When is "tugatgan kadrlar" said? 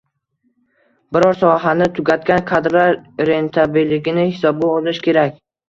1.99-2.99